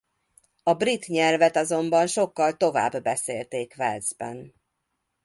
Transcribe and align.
A 0.63 0.73
brit 0.73 1.07
nyelvet 1.07 1.55
azonban 1.55 2.07
sokkal 2.07 2.57
tovább 2.57 3.01
beszélték 3.01 3.75
Walesben. 3.77 4.53